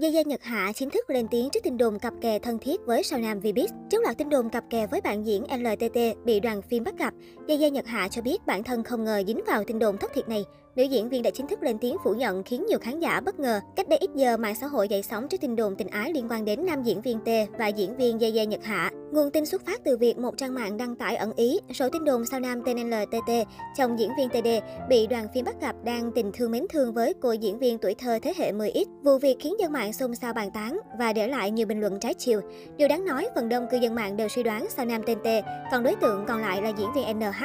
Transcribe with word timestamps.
Gia 0.00 0.08
Gia 0.08 0.22
Nhật 0.22 0.42
Hạ 0.42 0.72
chính 0.74 0.90
thức 0.90 1.10
lên 1.10 1.28
tiếng 1.30 1.48
trước 1.50 1.60
tin 1.62 1.76
đồn 1.76 1.98
cặp 1.98 2.14
kè 2.20 2.38
thân 2.38 2.58
thiết 2.58 2.80
với 2.86 3.02
sao 3.02 3.18
nam 3.18 3.40
Vbiz. 3.40 3.66
Trước 3.90 4.02
loạt 4.02 4.18
tin 4.18 4.28
đồn 4.28 4.50
cặp 4.50 4.64
kè 4.70 4.86
với 4.86 5.00
bạn 5.00 5.26
diễn 5.26 5.42
LTT 5.42 6.24
bị 6.24 6.40
đoàn 6.40 6.62
phim 6.62 6.84
bắt 6.84 6.98
gặp, 6.98 7.14
Gia 7.46 7.54
Gia 7.54 7.68
Nhật 7.68 7.86
Hạ 7.86 8.08
cho 8.08 8.22
biết 8.22 8.46
bản 8.46 8.64
thân 8.64 8.84
không 8.84 9.04
ngờ 9.04 9.22
dính 9.26 9.40
vào 9.46 9.64
tin 9.64 9.78
đồn 9.78 9.98
thất 9.98 10.10
thiệt 10.14 10.28
này. 10.28 10.44
Nữ 10.76 10.82
diễn 10.82 11.08
viên 11.08 11.22
đã 11.22 11.30
chính 11.30 11.46
thức 11.46 11.62
lên 11.62 11.78
tiếng 11.78 11.96
phủ 12.04 12.14
nhận 12.14 12.42
khiến 12.42 12.66
nhiều 12.66 12.78
khán 12.78 13.00
giả 13.00 13.20
bất 13.20 13.40
ngờ. 13.40 13.60
Cách 13.76 13.88
đây 13.88 13.98
ít 13.98 14.10
giờ, 14.14 14.36
mạng 14.36 14.54
xã 14.60 14.66
hội 14.66 14.88
dậy 14.88 15.02
sóng 15.02 15.28
trước 15.28 15.40
tin 15.40 15.56
đồn 15.56 15.76
tình 15.76 15.88
ái 15.88 16.12
liên 16.12 16.28
quan 16.30 16.44
đến 16.44 16.66
nam 16.66 16.82
diễn 16.82 17.02
viên 17.02 17.18
T 17.20 17.28
và 17.58 17.66
diễn 17.66 17.96
viên 17.96 18.20
Gia 18.20 18.28
Gia 18.28 18.44
Nhật 18.44 18.64
Hạ. 18.64 18.90
Nguồn 19.12 19.30
tin 19.30 19.46
xuất 19.46 19.66
phát 19.66 19.80
từ 19.84 19.96
việc 19.96 20.18
một 20.18 20.36
trang 20.36 20.54
mạng 20.54 20.76
đăng 20.76 20.96
tải 20.96 21.16
ẩn 21.16 21.32
ý 21.36 21.58
số 21.74 21.88
tin 21.88 22.04
đồn 22.04 22.26
sao 22.26 22.40
nam 22.40 22.62
tên 22.66 22.90
LTT, 22.90 23.30
chồng 23.76 23.98
diễn 23.98 24.10
viên 24.16 24.28
TD, 24.28 24.48
bị 24.88 25.06
đoàn 25.06 25.26
phim 25.34 25.44
bắt 25.44 25.60
gặp 25.60 25.76
đang 25.84 26.12
tình 26.12 26.30
thương 26.34 26.50
mến 26.50 26.66
thương 26.70 26.92
với 26.92 27.14
cô 27.20 27.32
diễn 27.32 27.58
viên 27.58 27.78
tuổi 27.78 27.94
thơ 27.94 28.18
thế 28.22 28.32
hệ 28.36 28.52
10X. 28.52 28.84
Vụ 29.02 29.18
việc 29.18 29.36
khiến 29.40 29.54
dân 29.60 29.72
mạng 29.72 29.92
xôn 29.92 30.14
xao 30.14 30.32
bàn 30.32 30.50
tán 30.50 30.78
và 30.98 31.12
để 31.12 31.26
lại 31.26 31.50
nhiều 31.50 31.66
bình 31.66 31.80
luận 31.80 32.00
trái 32.00 32.14
chiều. 32.14 32.40
Điều 32.76 32.88
đáng 32.88 33.04
nói, 33.04 33.28
phần 33.34 33.48
đông 33.48 33.66
cư 33.70 33.76
dân 33.76 33.94
mạng 33.94 34.16
đều 34.16 34.28
suy 34.28 34.42
đoán 34.42 34.66
sao 34.76 34.84
nam 34.84 35.02
tên 35.06 35.18
T, 35.18 35.26
còn 35.72 35.82
đối 35.82 35.94
tượng 35.94 36.24
còn 36.28 36.40
lại 36.40 36.62
là 36.62 36.68
diễn 36.68 36.88
viên 36.94 37.18
NH. 37.18 37.44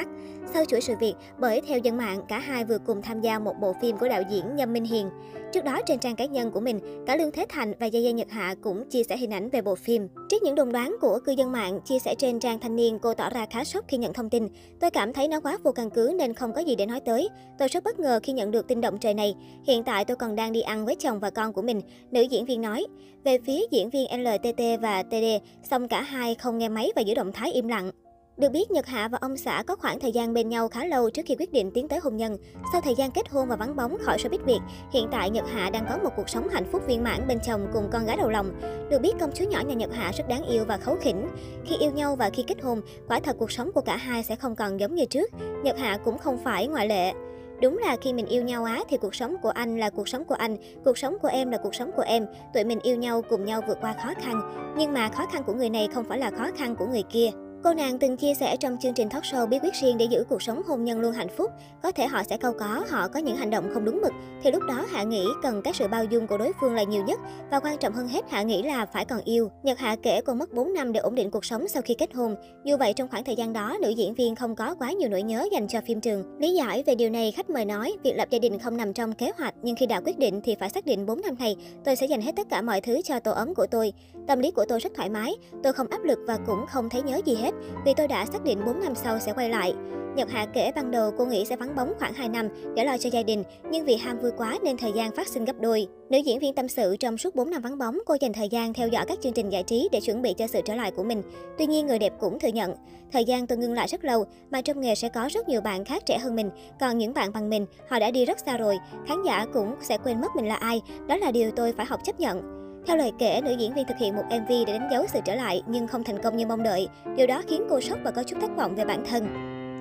Sau 0.53 0.65
chuỗi 0.65 0.81
sự 0.81 0.93
việc, 0.99 1.13
bởi 1.39 1.61
theo 1.67 1.79
dân 1.79 1.97
mạng, 1.97 2.21
cả 2.27 2.39
hai 2.39 2.65
vừa 2.65 2.77
cùng 2.85 3.01
tham 3.01 3.21
gia 3.21 3.39
một 3.39 3.53
bộ 3.61 3.75
phim 3.81 3.97
của 3.97 4.07
đạo 4.07 4.21
diễn 4.29 4.55
Nhâm 4.55 4.73
Minh 4.73 4.85
Hiền. 4.85 5.09
Trước 5.51 5.63
đó 5.63 5.79
trên 5.85 5.99
trang 5.99 6.15
cá 6.15 6.25
nhân 6.25 6.51
của 6.51 6.59
mình, 6.59 6.79
cả 7.07 7.15
Lương 7.15 7.31
Thế 7.31 7.45
Thành 7.49 7.73
và 7.79 7.85
Gia 7.85 7.99
Gia 7.99 8.11
Nhật 8.11 8.29
Hạ 8.29 8.55
cũng 8.61 8.89
chia 8.89 9.03
sẻ 9.03 9.17
hình 9.17 9.33
ảnh 9.33 9.49
về 9.49 9.61
bộ 9.61 9.75
phim. 9.75 10.07
Trước 10.33 10.43
những 10.43 10.55
đồn 10.55 10.71
đoán 10.71 10.95
của 11.01 11.19
cư 11.25 11.31
dân 11.31 11.51
mạng 11.51 11.79
chia 11.85 11.99
sẻ 11.99 12.15
trên 12.15 12.39
trang 12.39 12.59
thanh 12.59 12.75
niên, 12.75 12.99
cô 12.99 13.13
tỏ 13.13 13.29
ra 13.29 13.45
khá 13.49 13.63
sốc 13.63 13.85
khi 13.87 13.97
nhận 13.97 14.13
thông 14.13 14.29
tin. 14.29 14.47
Tôi 14.79 14.91
cảm 14.91 15.13
thấy 15.13 15.27
nó 15.27 15.39
quá 15.39 15.57
vô 15.63 15.71
căn 15.71 15.89
cứ 15.89 16.13
nên 16.17 16.33
không 16.33 16.53
có 16.53 16.61
gì 16.61 16.75
để 16.75 16.85
nói 16.85 16.99
tới. 16.99 17.29
Tôi 17.59 17.67
rất 17.67 17.83
bất 17.83 17.99
ngờ 17.99 18.19
khi 18.23 18.33
nhận 18.33 18.51
được 18.51 18.67
tin 18.67 18.81
động 18.81 18.97
trời 18.97 19.13
này. 19.13 19.35
Hiện 19.67 19.83
tại 19.83 20.05
tôi 20.05 20.17
còn 20.17 20.35
đang 20.35 20.51
đi 20.51 20.61
ăn 20.61 20.85
với 20.85 20.95
chồng 20.95 21.19
và 21.19 21.29
con 21.29 21.53
của 21.53 21.61
mình, 21.61 21.81
nữ 22.11 22.21
diễn 22.21 22.45
viên 22.45 22.61
nói. 22.61 22.85
Về 23.23 23.37
phía 23.45 23.59
diễn 23.71 23.89
viên 23.89 24.07
LTT 24.23 24.81
và 24.81 25.03
TD, 25.03 25.25
song 25.63 25.87
cả 25.87 26.01
hai 26.01 26.35
không 26.35 26.57
nghe 26.57 26.69
máy 26.69 26.91
và 26.95 27.01
giữ 27.01 27.13
động 27.13 27.31
thái 27.31 27.51
im 27.51 27.67
lặng. 27.67 27.91
Được 28.37 28.49
biết, 28.51 28.71
Nhật 28.71 28.85
Hạ 28.85 29.07
và 29.07 29.17
ông 29.21 29.37
xã 29.37 29.63
có 29.67 29.75
khoảng 29.75 29.99
thời 29.99 30.11
gian 30.11 30.33
bên 30.33 30.49
nhau 30.49 30.67
khá 30.67 30.85
lâu 30.85 31.09
trước 31.09 31.21
khi 31.25 31.35
quyết 31.39 31.51
định 31.51 31.71
tiến 31.71 31.87
tới 31.87 31.99
hôn 31.99 32.17
nhân. 32.17 32.37
Sau 32.71 32.81
thời 32.81 32.95
gian 32.95 33.11
kết 33.11 33.29
hôn 33.29 33.47
và 33.47 33.55
vắng 33.55 33.75
bóng 33.75 33.97
khỏi 34.01 34.17
showbiz 34.17 34.45
Việt, 34.45 34.59
hiện 34.91 35.07
tại 35.11 35.29
Nhật 35.29 35.45
Hạ 35.53 35.69
đang 35.69 35.85
có 35.89 35.97
một 36.03 36.09
cuộc 36.15 36.29
sống 36.29 36.49
hạnh 36.49 36.65
phúc 36.71 36.81
viên 36.87 37.03
mãn 37.03 37.27
bên 37.27 37.39
chồng 37.45 37.67
cùng 37.73 37.89
con 37.91 38.05
gái 38.05 38.17
đầu 38.17 38.29
lòng. 38.29 38.51
Được 38.89 38.99
biết, 39.01 39.13
công 39.19 39.31
chúa 39.33 39.45
nhỏ 39.45 39.61
nhà 39.67 39.73
Nhật 39.73 39.93
Hạ 39.93 40.11
rất 40.17 40.27
đáng 40.27 40.45
yêu 40.45 40.65
và 40.67 40.77
khấu 40.77 40.95
khỉnh. 41.01 41.27
Khi 41.65 41.75
yêu 41.79 41.91
nhau 41.91 42.15
và 42.15 42.29
khi 42.29 42.43
kết 42.47 42.61
hôn, 42.61 42.81
quả 43.07 43.19
thật 43.19 43.35
cuộc 43.39 43.51
sống 43.51 43.71
của 43.71 43.81
cả 43.81 43.97
hai 43.97 44.23
sẽ 44.23 44.35
không 44.35 44.55
còn 44.55 44.79
giống 44.79 44.95
như 44.95 45.05
trước. 45.05 45.29
Nhật 45.63 45.77
Hạ 45.77 45.97
cũng 46.05 46.17
không 46.17 46.43
phải 46.43 46.67
ngoại 46.67 46.87
lệ. 46.87 47.13
Đúng 47.61 47.77
là 47.77 47.97
khi 48.01 48.13
mình 48.13 48.25
yêu 48.25 48.43
nhau 48.43 48.63
á 48.63 48.79
thì 48.89 48.97
cuộc 48.97 49.15
sống 49.15 49.35
của 49.41 49.49
anh 49.49 49.77
là 49.77 49.89
cuộc 49.89 50.07
sống 50.07 50.25
của 50.25 50.35
anh, 50.35 50.57
cuộc 50.85 50.97
sống 50.97 51.17
của 51.21 51.27
em 51.27 51.51
là 51.51 51.57
cuộc 51.57 51.75
sống 51.75 51.91
của 51.95 52.03
em. 52.03 52.25
Tụi 52.53 52.63
mình 52.63 52.79
yêu 52.83 52.95
nhau 52.95 53.21
cùng 53.29 53.45
nhau 53.45 53.61
vượt 53.67 53.77
qua 53.81 53.93
khó 53.93 54.13
khăn. 54.21 54.41
Nhưng 54.77 54.93
mà 54.93 55.09
khó 55.09 55.25
khăn 55.25 55.43
của 55.43 55.53
người 55.53 55.69
này 55.69 55.87
không 55.93 56.03
phải 56.03 56.19
là 56.19 56.31
khó 56.31 56.47
khăn 56.57 56.75
của 56.75 56.85
người 56.85 57.03
kia. 57.03 57.29
Cô 57.63 57.73
nàng 57.73 57.99
từng 57.99 58.17
chia 58.17 58.33
sẻ 58.33 58.57
trong 58.57 58.77
chương 58.77 58.93
trình 58.93 59.09
talk 59.09 59.23
show 59.23 59.47
bí 59.47 59.59
quyết 59.59 59.73
riêng 59.73 59.97
để 59.97 60.05
giữ 60.05 60.23
cuộc 60.29 60.41
sống 60.41 60.61
hôn 60.67 60.83
nhân 60.83 60.99
luôn 60.99 61.13
hạnh 61.13 61.27
phúc. 61.37 61.51
Có 61.83 61.91
thể 61.91 62.07
họ 62.07 62.23
sẽ 62.23 62.37
câu 62.37 62.53
có, 62.59 62.83
họ 62.89 63.07
có 63.07 63.19
những 63.19 63.35
hành 63.35 63.49
động 63.49 63.69
không 63.73 63.85
đúng 63.85 64.01
mực. 64.01 64.11
Thì 64.43 64.51
lúc 64.51 64.63
đó 64.67 64.85
Hạ 64.91 65.03
nghĩ 65.03 65.25
cần 65.43 65.61
cái 65.61 65.73
sự 65.73 65.87
bao 65.87 66.05
dung 66.05 66.27
của 66.27 66.37
đối 66.37 66.51
phương 66.61 66.75
là 66.75 66.83
nhiều 66.83 67.03
nhất. 67.03 67.19
Và 67.51 67.59
quan 67.59 67.77
trọng 67.77 67.93
hơn 67.93 68.07
hết 68.07 68.31
Hạ 68.31 68.41
nghĩ 68.41 68.63
là 68.63 68.85
phải 68.85 69.05
còn 69.05 69.19
yêu. 69.23 69.49
Nhật 69.63 69.79
Hạ 69.79 69.95
kể 70.03 70.21
cô 70.25 70.33
mất 70.33 70.53
4 70.53 70.73
năm 70.73 70.91
để 70.91 70.99
ổn 70.99 71.15
định 71.15 71.31
cuộc 71.31 71.45
sống 71.45 71.67
sau 71.67 71.81
khi 71.81 71.93
kết 71.93 72.13
hôn. 72.13 72.35
Dù 72.63 72.77
vậy 72.77 72.93
trong 72.93 73.07
khoảng 73.07 73.23
thời 73.23 73.35
gian 73.35 73.53
đó, 73.53 73.77
nữ 73.81 73.89
diễn 73.89 74.13
viên 74.13 74.35
không 74.35 74.55
có 74.55 74.75
quá 74.75 74.91
nhiều 74.91 75.09
nỗi 75.09 75.23
nhớ 75.23 75.47
dành 75.51 75.67
cho 75.67 75.81
phim 75.81 76.01
trường. 76.01 76.39
Lý 76.39 76.53
giải 76.53 76.83
về 76.85 76.95
điều 76.95 77.09
này, 77.09 77.31
khách 77.31 77.49
mời 77.49 77.65
nói, 77.65 77.93
việc 78.03 78.13
lập 78.15 78.29
gia 78.29 78.39
đình 78.39 78.59
không 78.59 78.77
nằm 78.77 78.93
trong 78.93 79.13
kế 79.13 79.31
hoạch. 79.37 79.53
Nhưng 79.61 79.75
khi 79.75 79.85
đã 79.85 80.01
quyết 80.05 80.19
định 80.19 80.41
thì 80.43 80.55
phải 80.59 80.69
xác 80.69 80.85
định 80.85 81.05
4 81.05 81.21
năm 81.21 81.35
này, 81.39 81.55
tôi 81.85 81.95
sẽ 81.95 82.05
dành 82.05 82.21
hết 82.21 82.31
tất 82.35 82.47
cả 82.49 82.61
mọi 82.61 82.81
thứ 82.81 83.01
cho 83.03 83.19
tổ 83.19 83.31
ấm 83.31 83.55
của 83.55 83.67
tôi. 83.71 83.93
Tâm 84.27 84.39
lý 84.39 84.51
của 84.51 84.65
tôi 84.69 84.79
rất 84.79 84.91
thoải 84.95 85.09
mái, 85.09 85.35
tôi 85.63 85.73
không 85.73 85.87
áp 85.87 86.03
lực 86.03 86.19
và 86.27 86.37
cũng 86.47 86.65
không 86.67 86.89
thấy 86.89 87.01
nhớ 87.01 87.21
gì 87.25 87.35
hết 87.35 87.52
vì 87.85 87.93
tôi 87.97 88.07
đã 88.07 88.25
xác 88.25 88.43
định 88.43 88.59
4 88.65 88.79
năm 88.79 88.95
sau 88.95 89.19
sẽ 89.19 89.33
quay 89.33 89.49
lại. 89.49 89.73
Nhật 90.15 90.29
Hạ 90.29 90.45
kể 90.53 90.71
ban 90.75 90.91
đầu 90.91 91.11
cô 91.17 91.25
nghĩ 91.25 91.45
sẽ 91.45 91.55
vắng 91.55 91.75
bóng 91.75 91.93
khoảng 91.99 92.13
2 92.13 92.29
năm 92.29 92.49
để 92.75 92.85
lo 92.85 92.97
cho 92.97 93.09
gia 93.09 93.23
đình, 93.23 93.43
nhưng 93.71 93.85
vì 93.85 93.95
ham 93.95 94.19
vui 94.19 94.31
quá 94.37 94.57
nên 94.63 94.77
thời 94.77 94.91
gian 94.91 95.11
phát 95.11 95.27
sinh 95.27 95.45
gấp 95.45 95.59
đôi. 95.59 95.87
Nữ 96.09 96.17
diễn 96.17 96.39
viên 96.39 96.53
tâm 96.53 96.67
sự 96.67 96.95
trong 96.99 97.17
suốt 97.17 97.35
4 97.35 97.49
năm 97.49 97.61
vắng 97.61 97.77
bóng, 97.77 97.99
cô 98.05 98.17
dành 98.21 98.33
thời 98.33 98.49
gian 98.49 98.73
theo 98.73 98.87
dõi 98.87 99.05
các 99.07 99.21
chương 99.21 99.33
trình 99.33 99.49
giải 99.49 99.63
trí 99.63 99.89
để 99.91 100.01
chuẩn 100.01 100.21
bị 100.21 100.33
cho 100.33 100.47
sự 100.47 100.61
trở 100.65 100.75
lại 100.75 100.91
của 100.91 101.03
mình. 101.03 101.21
Tuy 101.57 101.65
nhiên, 101.65 101.87
người 101.87 101.99
đẹp 101.99 102.13
cũng 102.19 102.39
thừa 102.39 102.47
nhận, 102.47 102.75
thời 103.11 103.25
gian 103.25 103.47
tôi 103.47 103.57
ngưng 103.57 103.73
lại 103.73 103.87
rất 103.87 104.05
lâu, 104.05 104.25
mà 104.51 104.61
trong 104.61 104.81
nghề 104.81 104.95
sẽ 104.95 105.09
có 105.09 105.29
rất 105.31 105.49
nhiều 105.49 105.61
bạn 105.61 105.85
khác 105.85 106.03
trẻ 106.05 106.17
hơn 106.17 106.35
mình, 106.35 106.49
còn 106.79 106.97
những 106.97 107.13
bạn 107.13 107.33
bằng 107.33 107.49
mình, 107.49 107.65
họ 107.89 107.99
đã 107.99 108.11
đi 108.11 108.25
rất 108.25 108.39
xa 108.45 108.57
rồi, 108.57 108.77
khán 109.07 109.23
giả 109.23 109.45
cũng 109.53 109.75
sẽ 109.81 109.97
quên 109.97 110.21
mất 110.21 110.35
mình 110.35 110.47
là 110.47 110.55
ai, 110.55 110.81
đó 111.07 111.17
là 111.17 111.31
điều 111.31 111.51
tôi 111.51 111.73
phải 111.73 111.85
học 111.85 111.99
chấp 112.03 112.19
nhận. 112.19 112.62
Theo 112.87 112.97
lời 112.97 113.11
kể, 113.19 113.41
nữ 113.41 113.55
diễn 113.59 113.73
viên 113.73 113.85
thực 113.87 113.97
hiện 113.97 114.15
một 114.15 114.23
MV 114.29 114.49
để 114.49 114.79
đánh 114.79 114.89
dấu 114.91 115.05
sự 115.13 115.19
trở 115.25 115.35
lại 115.35 115.63
nhưng 115.67 115.87
không 115.87 116.03
thành 116.03 116.21
công 116.23 116.37
như 116.37 116.45
mong 116.47 116.63
đợi. 116.63 116.87
Điều 117.17 117.27
đó 117.27 117.41
khiến 117.47 117.67
cô 117.69 117.81
sốc 117.81 117.99
và 118.03 118.11
có 118.11 118.23
chút 118.23 118.37
thất 118.41 118.51
vọng 118.57 118.75
về 118.75 118.85
bản 118.85 119.03
thân. 119.09 119.27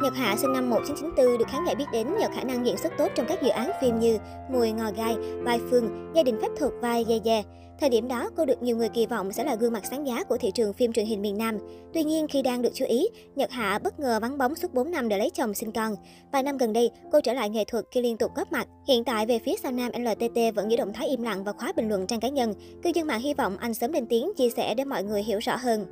Nhật 0.03 0.15
Hạ 0.17 0.37
sinh 0.37 0.53
năm 0.53 0.71
1994 0.71 1.39
được 1.39 1.49
khán 1.49 1.65
giả 1.67 1.75
biết 1.75 1.85
đến 1.93 2.07
nhờ 2.21 2.27
khả 2.35 2.43
năng 2.45 2.67
diễn 2.67 2.77
xuất 2.77 2.93
tốt 2.99 3.09
trong 3.15 3.27
các 3.27 3.43
dự 3.43 3.49
án 3.49 3.71
phim 3.81 3.99
như 3.99 4.19
Mùi 4.53 4.73
ngò 4.73 4.91
gai, 4.97 5.17
Vai 5.43 5.61
Phương, 5.71 6.13
Gia 6.15 6.23
đình 6.23 6.39
phép 6.43 6.49
thuật 6.59 6.73
vai 6.81 7.05
Ye 7.09 7.19
Ye. 7.25 7.43
Thời 7.81 7.89
điểm 7.89 8.09
đó, 8.09 8.31
cô 8.37 8.45
được 8.45 8.63
nhiều 8.63 8.77
người 8.77 8.89
kỳ 8.89 9.07
vọng 9.07 9.33
sẽ 9.33 9.45
là 9.45 9.55
gương 9.55 9.73
mặt 9.73 9.83
sáng 9.91 10.07
giá 10.07 10.25
của 10.25 10.37
thị 10.37 10.51
trường 10.51 10.73
phim 10.73 10.93
truyền 10.93 11.07
hình 11.07 11.23
miền 11.23 11.39
Nam. 11.39 11.59
Tuy 11.95 12.05
nhiên, 12.05 12.27
khi 12.29 12.43
đang 12.43 12.63
được 12.63 12.71
chú 12.75 12.85
ý, 12.85 13.09
Nhật 13.37 13.51
Hạ 13.51 13.79
bất 13.79 14.01
ngờ 14.01 14.19
vắng 14.23 14.39
bóng 14.39 14.55
suốt 14.55 14.75
4 14.75 14.91
năm 14.91 15.09
để 15.09 15.19
lấy 15.19 15.31
chồng 15.31 15.55
sinh 15.55 15.73
con. 15.73 15.97
Vài 16.33 16.43
năm 16.43 16.57
gần 16.57 16.73
đây, 16.73 16.91
cô 17.13 17.21
trở 17.21 17.33
lại 17.33 17.51
nghệ 17.51 17.65
thuật 17.65 17.85
khi 17.91 18.01
liên 18.01 18.17
tục 18.17 18.31
góp 18.37 18.53
mặt. 18.53 18.69
Hiện 18.89 19.05
tại, 19.05 19.27
về 19.27 19.39
phía 19.39 19.55
sao 19.63 19.73
nam 19.73 19.93
LTT 19.95 20.55
vẫn 20.55 20.71
giữ 20.71 20.77
động 20.77 20.93
thái 20.93 21.09
im 21.09 21.23
lặng 21.23 21.45
và 21.45 21.53
khóa 21.53 21.73
bình 21.77 21.89
luận 21.89 22.07
trang 22.07 22.21
cá 22.21 22.29
nhân. 22.29 22.55
Cư 22.83 22.91
dân 22.95 23.07
mạng 23.07 23.21
hy 23.21 23.35
vọng 23.35 23.57
anh 23.57 23.75
sớm 23.75 23.93
lên 23.93 24.07
tiếng 24.07 24.33
chia 24.37 24.51
sẻ 24.51 24.75
để 24.75 24.85
mọi 24.85 25.05
người 25.05 25.23
hiểu 25.23 25.39
rõ 25.39 25.57
hơn. 25.57 25.87